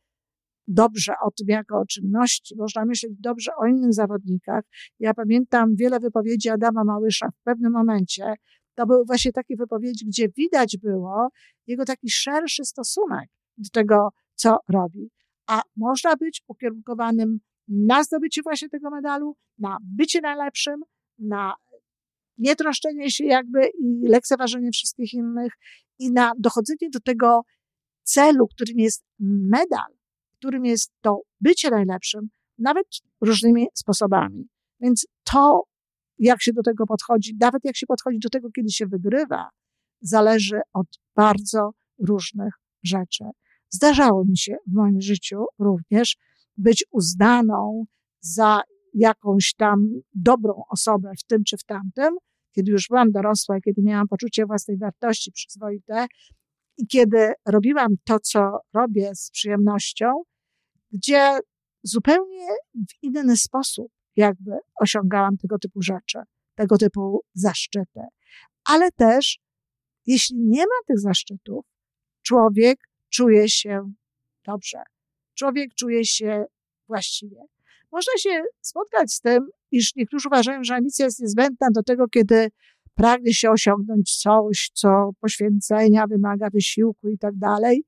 dobrze 0.68 1.14
o 1.22 1.32
tym 1.32 1.48
jako 1.48 1.80
o 1.80 1.86
czynności, 1.86 2.56
można 2.58 2.86
myśleć 2.86 3.14
dobrze 3.20 3.52
o 3.56 3.66
innych 3.66 3.94
zawodnikach. 3.94 4.64
Ja 5.00 5.14
pamiętam 5.14 5.76
wiele 5.76 6.00
wypowiedzi 6.00 6.50
Adama 6.50 6.84
Małysza 6.84 7.30
w 7.30 7.44
pewnym 7.44 7.72
momencie. 7.72 8.34
To 8.76 8.86
były 8.86 9.06
właśnie 9.06 9.32
takie 9.32 9.56
wypowiedzi, 9.56 10.06
gdzie 10.06 10.30
widać 10.30 10.78
było 10.78 11.30
jego 11.68 11.86
taki 11.86 12.10
szerszy 12.10 12.66
stosunek 12.66 13.30
do 13.58 13.70
tego, 13.74 14.10
co 14.36 14.58
robi. 14.70 15.10
A 15.48 15.62
można 15.76 16.16
być 16.16 16.44
ukierunkowanym 16.48 17.40
na 17.68 18.04
zdobycie 18.04 18.42
właśnie 18.42 18.70
tego 18.70 18.90
medalu, 18.90 19.36
na 19.58 19.78
bycie 19.82 20.22
najlepszym, 20.22 20.82
na 21.20 21.54
nietroszczenie 22.38 23.12
się 23.12 23.26
jakby 23.26 23.68
i 23.68 24.08
lekceważenie 24.08 24.72
wszystkich 24.72 25.14
innych 25.14 25.54
i 26.00 26.12
na 26.12 26.32
dochodzenie 26.40 26.90
do 26.94 27.00
tego 27.00 27.42
celu, 28.04 28.48
którym 28.48 28.80
jest 28.80 29.04
medal, 29.20 29.92
którym 30.36 30.66
jest 30.66 30.92
to 31.02 31.22
bycie 31.42 31.70
najlepszym, 31.70 32.28
nawet 32.58 32.88
różnymi 33.22 33.68
sposobami. 33.74 34.48
Więc 34.80 35.08
to, 35.24 35.64
jak 36.20 36.42
się 36.42 36.54
do 36.54 36.64
tego 36.64 36.86
podchodzi, 36.86 37.36
nawet 37.40 37.66
jak 37.66 37.78
się 37.78 37.86
podchodzi 37.86 38.20
do 38.20 38.30
tego, 38.30 38.50
kiedy 38.56 38.70
się 38.70 38.86
wygrywa, 38.86 39.50
zależy 40.02 40.60
od 40.74 40.88
bardzo 41.16 41.72
różnych 42.00 42.54
rzeczy. 42.84 43.24
Zdarzało 43.70 44.26
mi 44.26 44.38
się 44.38 44.56
w 44.68 44.74
moim 44.74 45.02
życiu 45.02 45.46
również 45.60 46.18
być 46.58 46.86
uznaną 46.92 47.86
za 48.22 48.62
jakąś 48.96 49.54
tam 49.54 49.88
dobrą 50.14 50.54
osobę 50.70 51.12
w 51.20 51.24
tym 51.24 51.44
czy 51.44 51.58
w 51.58 51.64
tamtym, 51.64 52.16
kiedy 52.56 52.72
już 52.72 52.88
byłam 52.90 53.12
dorosła, 53.12 53.62
kiedy 53.62 53.82
miałam 53.82 54.08
poczucie 54.08 54.46
własnej 54.46 54.78
wartości 54.78 55.32
przyzwoite 55.32 56.08
I 56.78 56.88
kiedy 56.88 57.34
robiłam 57.48 57.88
to, 58.04 58.20
co 58.20 58.60
robię 58.74 59.16
z 59.16 59.32
przyjemnością, 59.32 60.24
gdzie 60.92 61.40
zupełnie 61.84 62.48
w 62.76 63.04
inny 63.04 63.38
sposób 63.38 63.88
jakby 64.16 64.52
osiągałam 64.82 65.38
tego 65.38 65.60
typu 65.60 65.82
rzeczy, 65.82 66.20
tego 66.56 66.78
typu 66.78 67.22
zaszczyty. 67.34 68.02
Ale 68.66 68.92
też, 68.92 69.40
jeśli 70.06 70.38
nie 70.40 70.62
ma 70.62 70.76
tych 70.88 71.00
zaszczytów, 71.00 71.66
człowiek 72.22 72.80
czuje 73.10 73.50
się 73.50 73.94
dobrze. 74.46 74.84
Człowiek 75.34 75.74
czuje 75.74 76.06
się 76.06 76.46
właściwie. 76.88 77.55
Można 77.92 78.14
się 78.18 78.44
spotkać 78.62 79.14
z 79.14 79.22
tym, 79.22 79.48
iż 79.72 79.96
niektórzy 79.96 80.28
uważają, 80.28 80.64
że 80.64 80.76
ambicja 80.76 81.06
jest 81.06 81.20
niezbędna 81.20 81.68
do 81.72 81.84
tego, 81.84 82.08
kiedy 82.08 82.50
pragnie 82.96 83.34
się 83.34 83.52
osiągnąć 83.52 84.18
coś, 84.18 84.72
co 84.74 85.10
poświęcenia 85.20 86.08
wymaga 86.08 86.50
wysiłku 86.50 87.10
i 87.10 87.18
tak 87.18 87.38
dalej. 87.38 87.84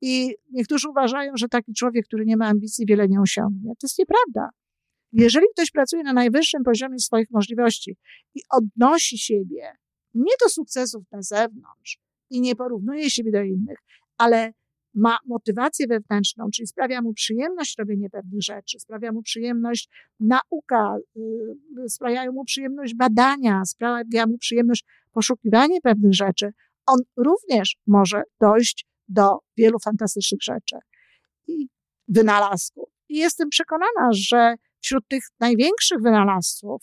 I 0.00 0.34
niektórzy 0.50 0.88
uważają, 0.88 1.32
że 1.36 1.48
taki 1.48 1.72
człowiek, 1.72 2.06
który 2.06 2.26
nie 2.26 2.36
ma 2.36 2.46
ambicji, 2.46 2.86
wiele 2.86 3.08
nie 3.08 3.20
osiągnie. 3.20 3.70
To 3.80 3.86
jest 3.86 3.98
nieprawda. 3.98 4.48
Jeżeli 5.12 5.46
ktoś 5.52 5.70
pracuje 5.70 6.02
na 6.02 6.12
najwyższym 6.12 6.62
poziomie 6.64 6.98
swoich 6.98 7.30
możliwości 7.30 7.96
i 8.34 8.40
odnosi 8.50 9.18
siebie 9.18 9.72
nie 10.14 10.32
do 10.42 10.48
sukcesów 10.48 11.04
na 11.12 11.22
zewnątrz 11.22 11.98
i 12.30 12.40
nie 12.40 12.56
porównuje 12.56 13.10
siebie 13.10 13.32
do 13.32 13.42
innych, 13.42 13.78
ale 14.18 14.52
ma 14.94 15.18
motywację 15.26 15.86
wewnętrzną, 15.86 16.50
czyli 16.54 16.66
sprawia 16.66 17.02
mu 17.02 17.12
przyjemność 17.12 17.78
robienie 17.78 18.10
pewnych 18.10 18.42
rzeczy, 18.42 18.80
sprawia 18.80 19.12
mu 19.12 19.22
przyjemność 19.22 19.88
nauka, 20.20 20.96
yy, 21.76 21.88
sprawiają 21.88 22.32
mu 22.32 22.44
przyjemność 22.44 22.94
badania, 22.94 23.64
sprawia 23.64 24.26
mu 24.26 24.38
przyjemność 24.38 24.84
poszukiwania 25.12 25.80
pewnych 25.82 26.14
rzeczy, 26.14 26.52
on 26.86 26.98
również 27.16 27.76
może 27.86 28.22
dojść 28.40 28.86
do 29.08 29.38
wielu 29.56 29.78
fantastycznych 29.78 30.42
rzeczy 30.42 30.76
i 31.46 31.68
wynalazków. 32.08 32.88
I 33.08 33.16
jestem 33.16 33.48
przekonana, 33.48 34.10
że 34.12 34.54
wśród 34.80 35.08
tych 35.08 35.24
największych 35.40 35.98
wynalazców 36.00 36.82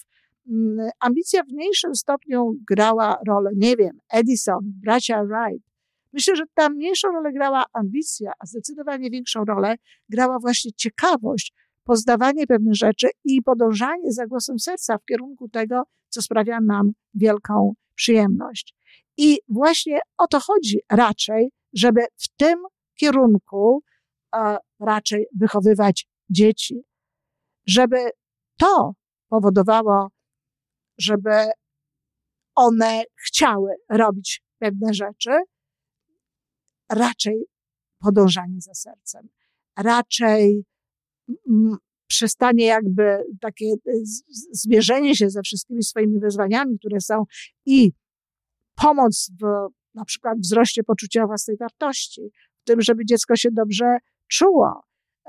mm, 0.49 0.89
ambicja 0.99 1.43
w 1.43 1.53
mniejszym 1.53 1.95
stopniu 1.95 2.53
grała 2.69 3.17
rolę, 3.27 3.51
nie 3.55 3.75
wiem, 3.75 3.97
Edison, 4.09 4.59
bracia 4.63 5.23
Wright, 5.23 5.70
Myślę, 6.13 6.35
że 6.35 6.43
tam 6.53 6.75
mniejszą 6.75 7.07
rolę 7.07 7.33
grała 7.33 7.65
ambicja, 7.73 8.31
a 8.39 8.45
zdecydowanie 8.45 9.09
większą 9.09 9.45
rolę 9.45 9.75
grała 10.09 10.39
właśnie 10.39 10.71
ciekawość, 10.73 11.53
poznawanie 11.83 12.47
pewnych 12.47 12.75
rzeczy 12.75 13.07
i 13.23 13.41
podążanie 13.41 14.11
za 14.11 14.27
głosem 14.27 14.59
serca 14.59 14.97
w 14.97 15.05
kierunku 15.05 15.49
tego, 15.49 15.83
co 16.09 16.21
sprawia 16.21 16.59
nam 16.61 16.91
wielką 17.13 17.73
przyjemność. 17.95 18.75
I 19.17 19.39
właśnie 19.49 19.99
o 20.17 20.27
to 20.27 20.39
chodzi 20.39 20.79
raczej, 20.91 21.51
żeby 21.73 22.01
w 22.17 22.27
tym 22.37 22.59
kierunku 22.99 23.83
a, 24.31 24.57
raczej 24.79 25.25
wychowywać 25.35 26.07
dzieci, 26.29 26.83
żeby 27.67 27.97
to 28.57 28.93
powodowało, 29.29 30.07
żeby 30.97 31.31
one 32.55 33.03
chciały 33.27 33.75
robić 33.89 34.43
pewne 34.59 34.93
rzeczy, 34.93 35.31
raczej 36.91 37.45
podążanie 37.99 38.61
za 38.61 38.73
sercem, 38.73 39.29
raczej 39.77 40.65
mm, 41.49 41.77
przestanie 42.07 42.65
jakby 42.65 43.17
takie 43.41 43.65
e, 43.65 43.91
zmierzenie 44.51 45.15
się 45.15 45.29
ze 45.29 45.41
wszystkimi 45.41 45.83
swoimi 45.83 46.19
wyzwaniami, 46.19 46.79
które 46.79 47.01
są 47.01 47.23
i 47.65 47.91
pomoc 48.75 49.31
w 49.41 49.45
na 49.95 50.05
przykład 50.05 50.39
wzroście 50.39 50.83
poczucia 50.83 51.27
własnej 51.27 51.57
wartości, 51.57 52.21
w 52.61 52.63
tym, 52.63 52.81
żeby 52.81 53.05
dziecko 53.05 53.35
się 53.35 53.49
dobrze 53.51 53.97
czuło, 54.27 54.81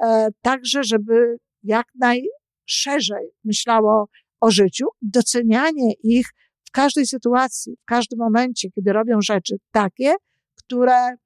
e, 0.02 0.28
także 0.42 0.84
żeby 0.84 1.36
jak 1.62 1.86
najszerzej 1.94 3.30
myślało 3.44 4.08
o 4.40 4.50
życiu, 4.50 4.86
docenianie 5.02 5.92
ich 6.02 6.26
w 6.64 6.70
każdej 6.70 7.06
sytuacji, 7.06 7.76
w 7.82 7.84
każdym 7.84 8.18
momencie, 8.18 8.70
kiedy 8.70 8.92
robią 8.92 9.20
rzeczy 9.20 9.56
takie, 9.70 10.14
które 10.54 11.16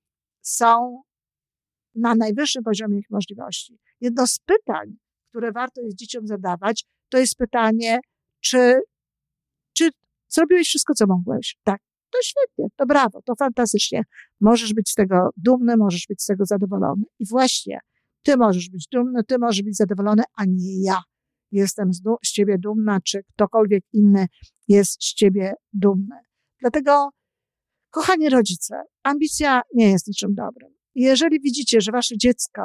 są 0.47 1.03
na 1.95 2.15
najwyższym 2.15 2.63
poziomie 2.63 2.99
ich 2.99 3.11
możliwości. 3.11 3.79
Jedno 4.01 4.27
z 4.27 4.39
pytań, 4.39 4.97
które 5.29 5.53
warto 5.53 5.81
jest 5.81 5.97
dzieciom 5.97 6.27
zadawać, 6.27 6.85
to 7.09 7.19
jest 7.19 7.37
pytanie, 7.37 7.99
czy, 8.41 8.81
czy 9.73 9.91
zrobiłeś 10.29 10.69
wszystko, 10.69 10.95
co 10.95 11.07
mogłeś? 11.07 11.57
Tak. 11.65 11.81
To 12.11 12.19
świetnie, 12.23 12.67
to 12.77 12.87
brawo, 12.87 13.23
to 13.25 13.35
fantastycznie. 13.35 14.03
Możesz 14.41 14.75
być 14.75 14.91
z 14.91 14.95
tego 14.95 15.31
dumny, 15.37 15.77
możesz 15.77 16.07
być 16.09 16.23
z 16.23 16.27
tego 16.27 16.45
zadowolony. 16.45 17.03
I 17.19 17.27
właśnie, 17.27 17.79
ty 18.23 18.37
możesz 18.37 18.71
być 18.71 18.87
dumny, 18.93 19.25
ty 19.25 19.39
możesz 19.39 19.63
być 19.63 19.77
zadowolony, 19.77 20.23
a 20.37 20.45
nie 20.45 20.83
ja. 20.83 21.03
Jestem 21.53 21.93
z, 21.93 22.01
z 22.25 22.33
ciebie 22.33 22.59
dumna, 22.59 23.01
czy 23.01 23.23
ktokolwiek 23.35 23.85
inny 23.93 24.27
jest 24.69 24.93
z 24.93 25.15
ciebie 25.15 25.55
dumny. 25.73 26.17
Dlatego 26.61 27.11
Kochani 27.97 28.29
rodzice, 28.29 28.83
ambicja 29.03 29.63
nie 29.75 29.91
jest 29.91 30.07
niczym 30.07 30.35
dobrym. 30.35 30.71
Jeżeli 30.95 31.41
widzicie, 31.41 31.81
że 31.81 31.93
wasze 31.93 32.17
dziecko 32.19 32.63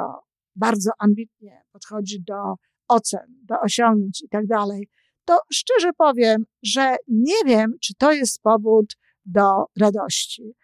bardzo 0.56 0.90
ambitnie 0.98 1.62
podchodzi 1.72 2.22
do 2.22 2.54
ocen, 2.88 3.26
do 3.42 3.60
osiągnięć 3.60 4.22
i 4.22 4.28
tak 4.28 4.46
dalej, 4.46 4.88
to 5.24 5.38
szczerze 5.52 5.90
powiem, 5.98 6.44
że 6.62 6.96
nie 7.08 7.44
wiem, 7.46 7.74
czy 7.80 7.94
to 7.94 8.12
jest 8.12 8.42
powód 8.42 8.96
do 9.24 9.64
radości. 9.80 10.54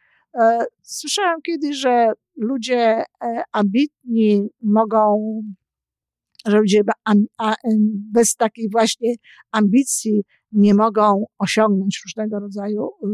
E, 0.41 0.65
słyszałam 0.83 1.43
kiedyś, 1.43 1.77
że 1.77 2.13
ludzie 2.37 3.05
e, 3.23 3.43
ambitni 3.53 4.49
mogą, 4.63 5.19
że 6.47 6.59
ludzie 6.59 6.83
bez 8.13 8.35
takiej 8.35 8.71
właśnie 8.71 9.15
ambicji 9.51 10.23
nie 10.53 10.75
mogą 10.75 11.25
osiągnąć 11.39 12.01
różnego 12.05 12.39
rodzaju 12.39 12.87
y, 12.87 13.09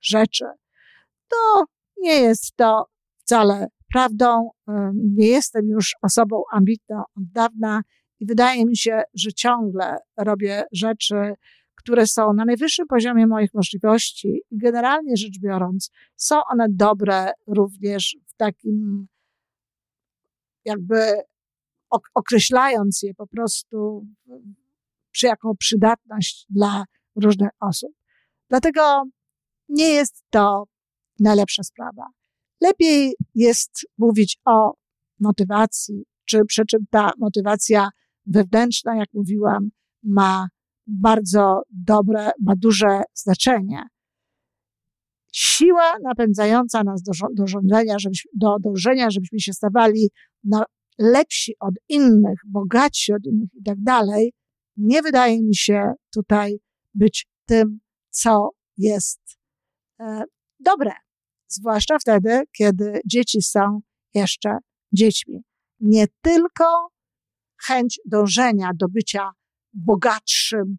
rzeczy 0.00 0.44
to 1.34 1.64
nie 1.96 2.20
jest 2.20 2.56
to 2.56 2.86
wcale 3.18 3.66
prawdą. 3.92 4.50
Nie 4.94 5.26
jestem 5.26 5.68
już 5.68 5.94
osobą 6.02 6.42
ambitną 6.52 6.98
od 6.98 7.24
dawna 7.32 7.82
i 8.20 8.26
wydaje 8.26 8.66
mi 8.66 8.76
się, 8.76 9.02
że 9.14 9.32
ciągle 9.32 9.98
robię 10.16 10.64
rzeczy, 10.72 11.34
które 11.74 12.06
są 12.06 12.32
na 12.32 12.44
najwyższym 12.44 12.86
poziomie 12.86 13.26
moich 13.26 13.54
możliwości 13.54 14.42
i 14.50 14.58
generalnie 14.58 15.16
rzecz 15.16 15.38
biorąc, 15.40 15.90
są 16.16 16.40
one 16.44 16.66
dobre 16.70 17.32
również 17.46 18.16
w 18.26 18.36
takim, 18.36 19.06
jakby 20.64 21.22
określając 22.14 23.02
je 23.02 23.14
po 23.14 23.26
prostu 23.26 24.06
przy 25.10 25.26
jaką 25.26 25.56
przydatność 25.56 26.46
dla 26.50 26.84
różnych 27.16 27.50
osób. 27.60 27.92
Dlatego 28.48 29.04
nie 29.68 29.88
jest 29.88 30.24
to 30.30 30.64
najlepsza 31.20 31.62
sprawa. 31.62 32.06
Lepiej 32.60 33.14
jest 33.34 33.70
mówić 33.98 34.38
o 34.44 34.74
motywacji, 35.20 36.04
czy 36.24 36.44
przy 36.48 36.62
czym 36.66 36.80
ta 36.90 37.12
motywacja 37.18 37.88
wewnętrzna, 38.26 38.96
jak 38.96 39.08
mówiłam, 39.14 39.68
ma 40.02 40.48
bardzo 40.86 41.62
dobre, 41.70 42.30
ma 42.40 42.52
duże 42.56 43.02
znaczenie. 43.14 43.82
Siła 45.32 45.92
napędzająca 46.02 46.82
nas 46.82 47.02
do, 47.02 47.12
do 47.34 47.46
rządzenia, 47.46 47.98
żebyśmy, 47.98 48.30
do 48.34 48.56
dążenia, 48.60 49.10
żebyśmy 49.10 49.40
się 49.40 49.52
stawali 49.52 50.08
na 50.44 50.64
lepsi 50.98 51.54
od 51.60 51.74
innych, 51.88 52.38
bogatsi 52.46 53.12
od 53.12 53.26
innych 53.26 53.48
i 53.54 53.62
tak 53.62 53.82
dalej, 53.82 54.32
nie 54.76 55.02
wydaje 55.02 55.42
mi 55.42 55.56
się 55.56 55.92
tutaj 56.14 56.58
być 56.94 57.26
tym, 57.46 57.80
co 58.10 58.50
jest 58.76 59.20
e, 60.00 60.24
dobre 60.60 60.92
zwłaszcza 61.54 61.98
wtedy, 61.98 62.42
kiedy 62.56 63.00
dzieci 63.06 63.42
są 63.42 63.80
jeszcze 64.14 64.58
dziećmi. 64.92 65.42
Nie 65.80 66.06
tylko 66.22 66.88
chęć 67.66 68.00
dążenia 68.06 68.70
do 68.74 68.88
bycia 68.88 69.30
bogatszym 69.72 70.76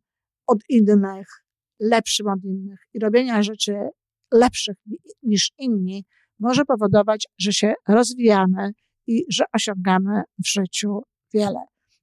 od 0.48 0.60
innych, 0.70 1.28
lepszym 1.80 2.28
od 2.28 2.44
innych 2.44 2.80
i 2.94 3.00
robienia 3.00 3.44
rzeczy 3.44 3.74
lepszych 4.34 4.76
niż 5.24 5.52
inni 5.58 6.06
może 6.40 6.66
powodować, 6.66 7.28
że 7.38 7.54
się 7.54 7.74
rozwijamy 7.88 8.72
i 9.08 9.26
że 9.30 9.44
osiągamy 9.54 10.22
w 10.40 10.48
życiu 10.48 11.02
wiele. 11.34 11.60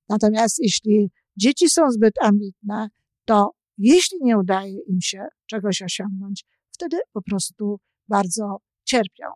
Natomiast 0.09 0.59
jeśli 0.59 1.11
dzieci 1.37 1.69
są 1.69 1.91
zbyt 1.91 2.15
ambitne, 2.23 2.89
to 3.25 3.51
jeśli 3.79 4.19
nie 4.23 4.39
udaje 4.39 4.79
im 4.89 5.01
się 5.01 5.27
czegoś 5.47 5.83
osiągnąć, 5.83 6.45
wtedy 6.71 6.97
po 7.13 7.23
prostu 7.23 7.79
bardzo 8.13 8.57
cierpią. 8.85 9.27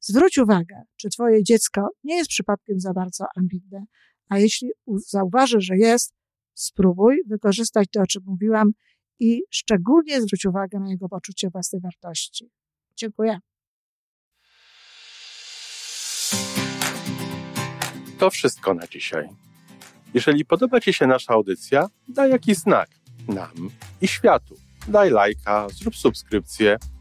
Zwróć 0.00 0.38
uwagę, 0.38 0.82
czy 0.96 1.08
twoje 1.08 1.44
dziecko 1.44 1.88
nie 2.04 2.16
jest 2.16 2.30
przypadkiem 2.30 2.80
za 2.80 2.92
bardzo 2.92 3.24
ambitne, 3.36 3.84
a 4.28 4.38
jeśli 4.38 4.70
zauważysz, 5.06 5.64
że 5.64 5.76
jest, 5.76 6.14
spróbuj 6.54 7.22
wykorzystać 7.26 7.88
to, 7.92 8.00
o 8.00 8.06
czym 8.06 8.22
mówiłam 8.26 8.70
i 9.18 9.42
szczególnie 9.50 10.22
zwróć 10.22 10.44
uwagę 10.44 10.78
na 10.80 10.90
jego 10.90 11.08
poczucie 11.08 11.50
własnej 11.50 11.80
wartości. 11.82 12.50
Dziękuję. 12.96 13.38
To 18.18 18.30
wszystko 18.30 18.74
na 18.74 18.86
dzisiaj. 18.86 19.28
Jeżeli 20.14 20.44
podoba 20.44 20.80
Ci 20.80 20.92
się 20.92 21.06
nasza 21.06 21.32
audycja, 21.32 21.88
daj 22.08 22.30
jakiś 22.30 22.56
znak 22.56 22.90
nam 23.28 23.70
i 24.00 24.08
światu. 24.08 24.54
Daj 24.88 25.10
lajka, 25.10 25.68
zrób 25.68 25.96
subskrypcję 25.96 26.78